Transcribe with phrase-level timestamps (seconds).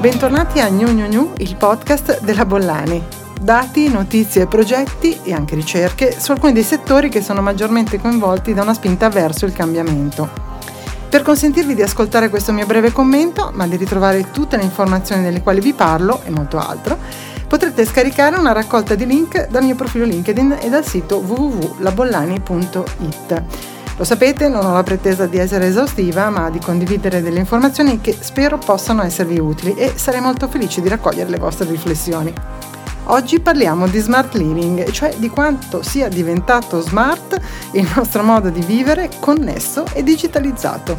[0.00, 3.04] Bentornati a Gnu Gnu Gnu, il podcast della Bollani.
[3.38, 8.62] Dati, notizie, progetti e anche ricerche su alcuni dei settori che sono maggiormente coinvolti da
[8.62, 10.26] una spinta verso il cambiamento.
[11.06, 15.42] Per consentirvi di ascoltare questo mio breve commento, ma di ritrovare tutte le informazioni delle
[15.42, 16.96] quali vi parlo e molto altro,
[17.46, 23.42] potrete scaricare una raccolta di link dal mio profilo LinkedIn e dal sito www.labollani.it.
[24.00, 28.16] Lo sapete, non ho la pretesa di essere esaustiva, ma di condividere delle informazioni che
[28.18, 32.32] spero possano esservi utili e sarei molto felice di raccogliere le vostre riflessioni.
[33.04, 37.38] Oggi parliamo di smart living, cioè di quanto sia diventato smart
[37.72, 40.96] il nostro modo di vivere connesso e digitalizzato.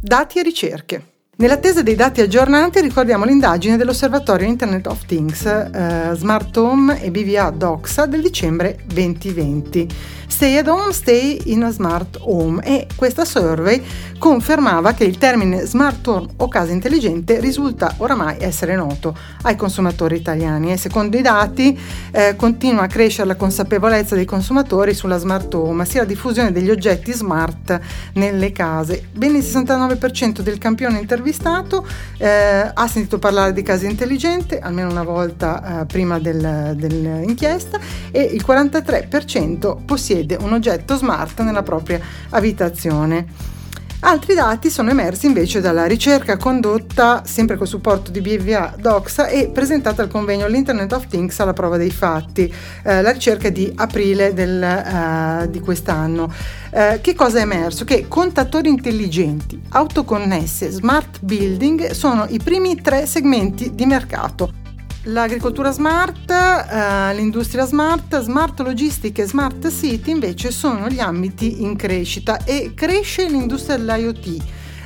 [0.00, 1.06] Dati e ricerche.
[1.38, 7.50] Nell'attesa dei dati aggiornati ricordiamo l'indagine dell'Osservatorio Internet of Things eh, Smart Home e BVA
[7.50, 9.88] Doxa del dicembre 2020
[10.28, 13.82] Stay at home, stay in a smart home e questa survey
[14.18, 20.16] confermava che il termine smart home o casa intelligente risulta oramai essere noto ai consumatori
[20.16, 21.78] italiani e secondo i dati
[22.10, 26.70] eh, continua a crescere la consapevolezza dei consumatori sulla smart home, sia la diffusione degli
[26.70, 27.78] oggetti smart
[28.14, 29.08] nelle case.
[29.12, 31.86] Ben il 69% del campione intervistato
[32.18, 37.78] eh, ha sentito parlare di casa intelligente almeno una volta eh, prima del, dell'inchiesta
[38.10, 42.00] e il 43% possiede possiede un oggetto smart nella propria
[42.30, 43.54] abitazione.
[44.00, 49.48] Altri dati sono emersi invece dalla ricerca condotta sempre col supporto di BVA Doxa e
[49.48, 52.52] presentata al convegno l'Internet of Things alla prova dei fatti,
[52.84, 56.30] eh, la ricerca di aprile del, uh, di quest'anno.
[56.70, 57.84] Uh, che cosa è emerso?
[57.84, 64.64] Che contatori intelligenti, autoconnesse, smart building sono i primi tre segmenti di mercato
[65.08, 71.76] L'agricoltura smart, eh, l'industria smart, smart logistica e smart city invece sono gli ambiti in
[71.76, 74.36] crescita e cresce l'industria dell'IoT.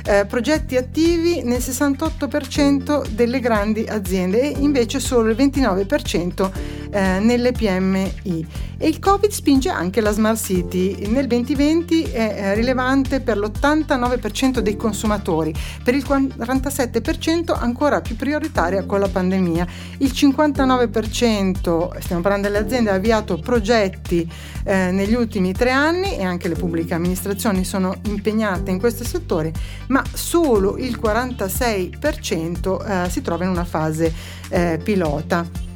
[0.03, 6.51] Eh, progetti attivi nel 68% delle grandi aziende e invece solo il 29%
[6.91, 8.47] eh, nelle PMI.
[8.77, 11.07] E il Covid spinge anche la Smart City.
[11.07, 15.53] Nel 2020 è eh, rilevante per l'89% dei consumatori,
[15.83, 19.67] per il 47% ancora più prioritaria con la pandemia.
[19.99, 24.29] Il 59%, stiamo parlando delle aziende, ha avviato progetti
[24.63, 29.51] eh, negli ultimi tre anni e anche le pubbliche amministrazioni sono impegnate in questo settore,
[29.87, 34.13] ma solo il 46% eh, si trova in una fase
[34.49, 35.70] eh, pilota.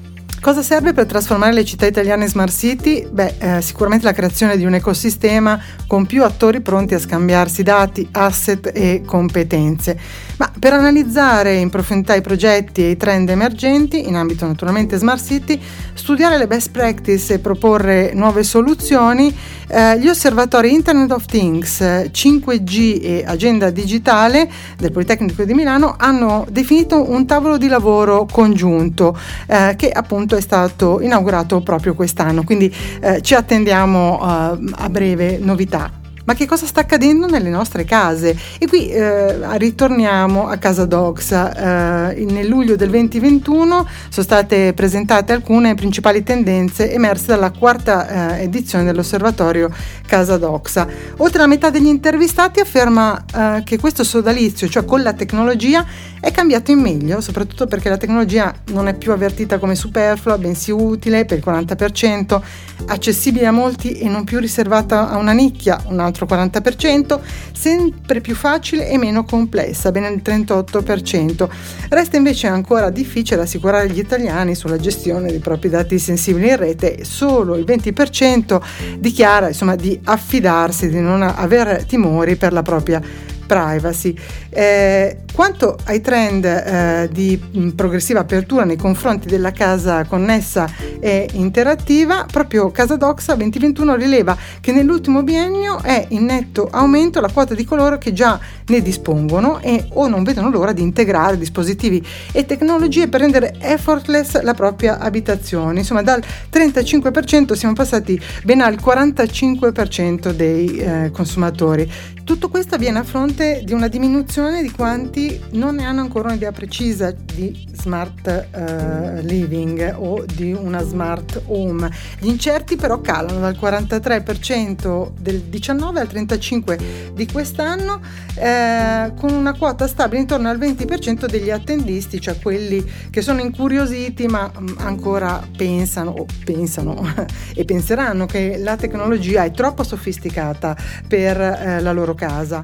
[0.45, 3.07] Cosa serve per trasformare le città italiane in smart city?
[3.09, 8.07] Beh, eh, sicuramente la creazione di un ecosistema con più attori pronti a scambiarsi dati,
[8.11, 9.97] asset e competenze.
[10.38, 15.25] Ma per analizzare in profondità i progetti e i trend emergenti, in ambito naturalmente smart
[15.25, 15.59] city,
[15.94, 19.35] studiare le best practice e proporre nuove soluzioni,
[19.67, 21.81] eh, gli osservatori Internet of Things,
[22.12, 29.17] 5G e Agenda Digitale del Politecnico di Milano hanno definito un tavolo di lavoro congiunto
[29.47, 35.38] eh, che appunto è stato inaugurato proprio quest'anno, quindi eh, ci attendiamo eh, a breve
[35.40, 38.38] novità ma che cosa sta accadendo nelle nostre case?
[38.58, 42.12] E qui eh, ritorniamo a Casa Doxa.
[42.12, 48.44] Eh, nel luglio del 2021 sono state presentate alcune principali tendenze emerse dalla quarta eh,
[48.44, 49.69] edizione dell'osservatorio
[50.08, 50.88] Casa Doxa.
[51.18, 55.86] Oltre la metà degli intervistati afferma eh, che questo sodalizio, cioè con la tecnologia,
[56.19, 60.72] è cambiato in meglio, soprattutto perché la tecnologia non è più avvertita come superflua, bensì
[60.72, 62.42] utile per il 40%,
[62.88, 67.20] accessibile a molti e non più riservata a una nicchia, un altro altro 40%,
[67.53, 71.50] sempre più facile e meno complessa, bene il 38%.
[71.90, 77.04] Resta invece ancora difficile assicurare gli italiani sulla gestione dei propri dati sensibili in rete,
[77.04, 78.62] solo il 20%
[78.98, 83.02] dichiara insomma, di affidarsi, di non avere timori per la propria
[83.46, 84.18] privacy.
[84.58, 90.66] Eh, quanto ai trend eh, di mh, progressiva apertura nei confronti della casa connessa
[91.02, 97.30] e interattiva, proprio Casa Doxa 2021 rileva che nell'ultimo biennio è in netto aumento la
[97.30, 102.01] quota di coloro che già ne dispongono e o non vedono l'ora di integrare dispositivi
[102.31, 105.80] e tecnologie per rendere effortless la propria abitazione.
[105.80, 111.92] Insomma, dal 35% siamo passati ben al 45% dei eh, consumatori.
[112.24, 116.51] Tutto questo avviene a fronte di una diminuzione di quanti non ne hanno ancora un'idea
[116.51, 121.89] precisa di smart uh, living o di una smart home.
[122.19, 128.01] Gli incerti però calano dal 43% del 19 al 35% di quest'anno
[128.36, 134.27] eh, con una quota stabile intorno al 20% degli attendisti, cioè quelli che sono incuriositi
[134.27, 137.07] ma mm, ancora pensano o pensano
[137.56, 140.75] e penseranno che la tecnologia è troppo sofisticata
[141.07, 142.63] per eh, la loro casa.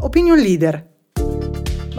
[0.00, 0.86] Opinion leader.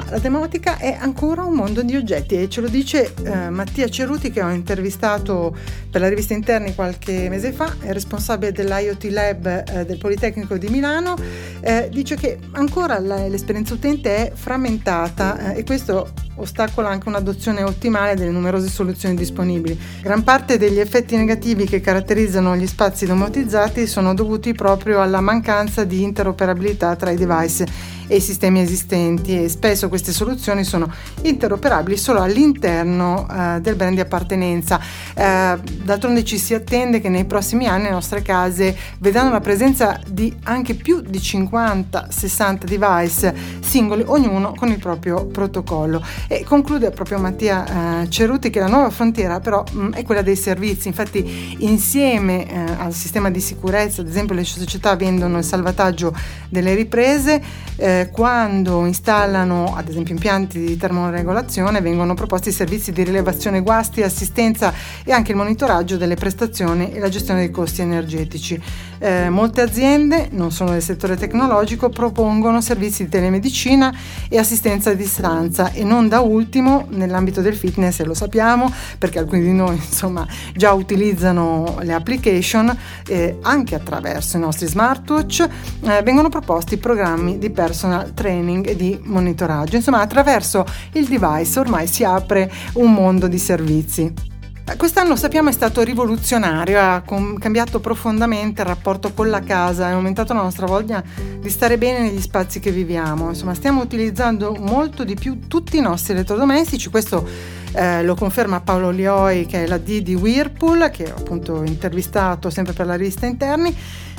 [0.10, 4.32] la domotica è ancora un mondo di oggetti e ce lo dice eh, Mattia Ceruti
[4.32, 5.56] che ho intervistato
[5.92, 10.70] per la rivista Interni qualche mese fa, è responsabile dell'IoT Lab eh, del Politecnico di
[10.70, 11.16] Milano,
[11.60, 17.64] eh, dice che ancora la, l'esperienza utente è frammentata eh, e questo ostacola anche un'adozione
[17.64, 19.80] ottimale delle numerose soluzioni disponibili.
[20.02, 25.84] Gran parte degli effetti negativi che caratterizzano gli spazi domotizzati sono dovuti proprio alla mancanza
[25.84, 30.92] di interoperabilità tra i device e i sistemi esistenti e spesso queste soluzioni sono
[31.22, 34.80] interoperabili solo all'interno eh, del brand di appartenenza.
[35.14, 40.00] Eh, d'altronde ci si attende che nei prossimi anni le nostre case vedranno la presenza
[40.08, 46.04] di anche più di 50-60 device singoli, ognuno con il proprio protocollo.
[46.32, 50.22] E conclude proprio Mattia eh, Ceruti che la nuova frontiera però mh, mm, è quella
[50.22, 55.44] dei servizi, infatti insieme eh, al sistema di sicurezza, ad esempio le società vendono il
[55.44, 56.16] salvataggio
[56.48, 57.42] delle riprese,
[57.78, 64.72] eh, quando installano ad esempio impianti di termoregolazione vengono proposti servizi di rilevazione guasti, assistenza
[65.04, 68.62] e anche il monitoraggio delle prestazioni e la gestione dei costi energetici.
[69.00, 73.92] Eh, molte aziende, non solo del settore tecnologico, propongono servizi di telemedicina
[74.30, 79.42] e assistenza a distanza e non da ultimo nell'ambito del fitness, lo sappiamo perché alcuni
[79.42, 80.26] di noi insomma
[80.56, 82.76] già utilizzano le application
[83.08, 85.48] eh, anche attraverso i nostri smartwatch,
[85.82, 89.76] eh, vengono proposti programmi di personal training e di monitoraggio.
[89.76, 94.38] Insomma, attraverso il device ormai si apre un mondo di servizi.
[94.78, 97.04] Quest'anno sappiamo è stato rivoluzionario, ha
[97.40, 101.04] cambiato profondamente il rapporto con la casa, ha aumentato la nostra voglia
[101.40, 103.30] di stare bene negli spazi che viviamo.
[103.30, 107.28] Insomma, stiamo utilizzando molto di più tutti i nostri elettrodomestici, questo
[107.74, 112.50] eh, lo conferma Paolo Lioi che è la D di Whirlpool, che ho appunto intervistato
[112.50, 113.76] sempre per la rivista Interni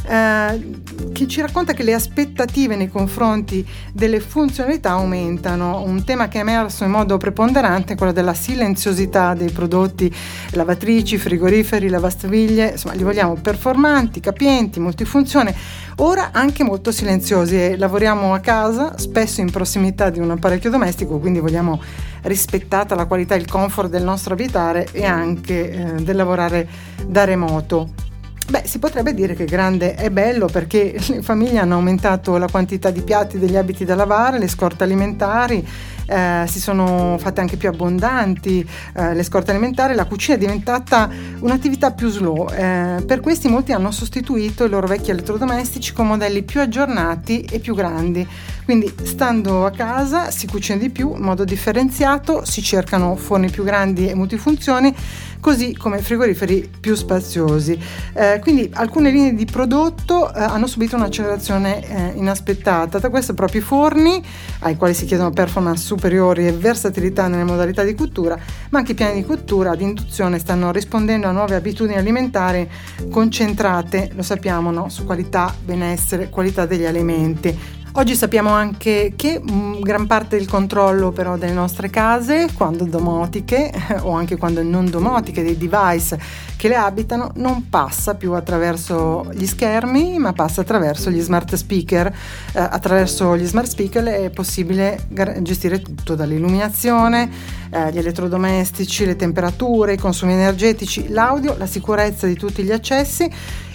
[0.07, 0.81] eh,
[1.13, 5.83] che ci racconta che le aspettative nei confronti delle funzionalità aumentano.
[5.83, 10.13] Un tema che è emerso in modo preponderante è quello della silenziosità dei prodotti
[10.53, 15.55] lavatrici, frigoriferi, lavastoviglie, insomma li vogliamo performanti, capienti, multifunzione,
[15.97, 21.19] ora anche molto silenziosi e lavoriamo a casa, spesso in prossimità di un apparecchio domestico,
[21.19, 21.81] quindi vogliamo
[22.23, 26.69] rispettata la qualità e il comfort del nostro abitare e anche eh, del lavorare
[27.07, 28.10] da remoto.
[28.51, 32.91] Beh, si potrebbe dire che grande è bello perché le famiglie hanno aumentato la quantità
[32.91, 35.65] di piatti degli abiti da lavare, le scorte alimentari,
[36.05, 41.09] eh, si sono fatte anche più abbondanti eh, le scorte alimentari, la cucina è diventata
[41.39, 42.51] un'attività più slow.
[42.51, 47.61] Eh, per questi molti hanno sostituito i loro vecchi elettrodomestici con modelli più aggiornati e
[47.61, 48.27] più grandi.
[48.65, 53.63] Quindi stando a casa si cucina di più in modo differenziato, si cercano forni più
[53.63, 54.93] grandi e multifunzioni
[55.41, 57.79] così come frigoriferi più spaziosi.
[58.13, 63.61] Eh, quindi alcune linee di prodotto eh, hanno subito un'accelerazione eh, inaspettata, tra queste proprio
[63.61, 64.23] i forni,
[64.61, 68.39] ai quali si chiedono performance superiori e versatilità nelle modalità di cottura,
[68.71, 72.69] ma anche i piani di cottura ad induzione stanno rispondendo a nuove abitudini alimentari
[73.11, 74.89] concentrate, lo sappiamo, no?
[74.89, 77.79] su qualità, benessere, qualità degli alimenti.
[77.95, 83.73] Oggi sappiamo anche che mm, gran parte del controllo però delle nostre case, quando domotiche
[84.03, 86.19] o anche quando non domotiche, dei device
[86.57, 92.07] che le abitano, non passa più attraverso gli schermi, ma passa attraverso gli smart speaker.
[92.07, 95.07] Eh, attraverso gli smart speaker è possibile
[95.41, 97.29] gestire tutto, dall'illuminazione,
[97.71, 103.29] eh, gli elettrodomestici, le temperature, i consumi energetici, l'audio, la sicurezza di tutti gli accessi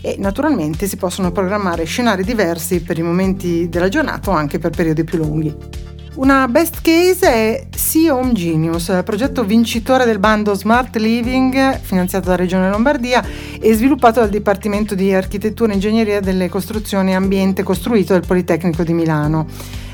[0.06, 4.70] e naturalmente si possono programmare scenari diversi per i momenti della giornata o anche per
[4.70, 5.56] periodi più lunghi.
[6.16, 12.38] Una best case è Sea Home Genius, progetto vincitore del bando Smart Living finanziato dalla
[12.38, 13.26] Regione Lombardia
[13.60, 18.84] e sviluppato dal Dipartimento di Architettura e Ingegneria delle Costruzioni e Ambiente costruito del Politecnico
[18.84, 19.48] di Milano.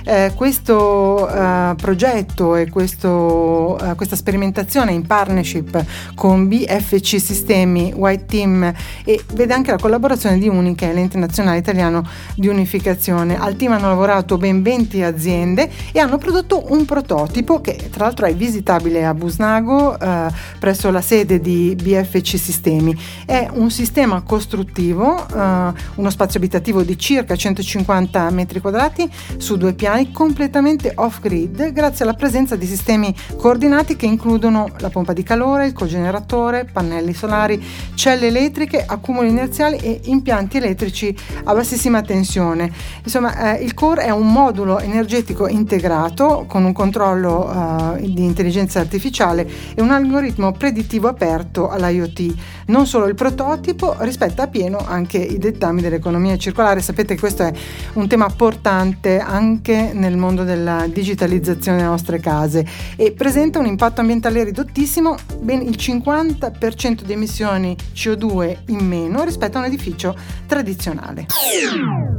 [0.04, 8.26] Eh, questo uh, progetto e questo, uh, questa sperimentazione in partnership con BFC Sistemi, White
[8.26, 12.04] Team e vede anche la collaborazione di Unica, l'ente nazionale italiano
[12.36, 13.40] di unificazione.
[13.40, 18.26] Al team hanno lavorato ben 20 aziende e hanno prodotto un prototipo che tra l'altro
[18.26, 22.98] è visitabile a Busnago uh, presso la sede di BFC Sistemi.
[23.26, 25.26] È un sistema costruttivo,
[25.96, 32.06] uno spazio abitativo di circa 150 metri quadrati su due piani piani completamente off-grid grazie
[32.06, 37.62] alla presenza di sistemi coordinati che includono la pompa di calore, il cogeneratore, pannelli solari,
[37.94, 42.72] celle elettriche, accumuli inerziali e impianti elettrici a bassissima tensione.
[43.04, 48.80] Insomma, eh, il core è un modulo energetico integrato con un controllo eh, di intelligenza
[48.80, 49.46] artificiale
[49.76, 52.34] e un algoritmo predittivo aperto all'IoT.
[52.72, 56.82] Non solo il prototipo, rispetta appieno anche i dettami dell'economia circolare.
[56.82, 57.54] Sapete che questo è
[57.94, 64.00] un tema portante anche nel mondo della digitalizzazione delle nostre case e presenta un impatto
[64.00, 70.16] ambientale ridottissimo, ben il 50% di emissioni CO2 in meno rispetto a un edificio
[70.48, 71.26] tradizionale.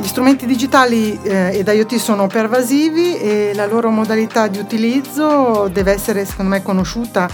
[0.00, 5.92] Gli strumenti digitali eh, ed IoT sono pervasivi e la loro modalità di utilizzo deve
[5.92, 7.28] essere secondo me conosciuta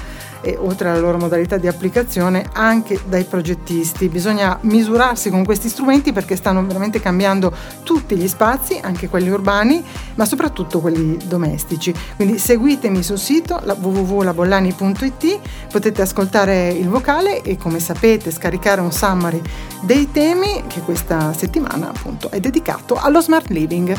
[0.47, 4.09] e oltre alla loro modalità di applicazione anche dai progettisti.
[4.09, 9.85] Bisogna misurarsi con questi strumenti perché stanno veramente cambiando tutti gli spazi, anche quelli urbani,
[10.15, 11.93] ma soprattutto quelli domestici.
[12.15, 15.39] Quindi seguitemi sul sito www.labollani.it,
[15.73, 19.43] potete ascoltare il vocale e come sapete scaricare un summary
[19.83, 23.97] dei temi che questa settimana appunto è dedicato allo smart living.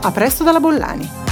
[0.00, 1.27] A presto dalla Bollani!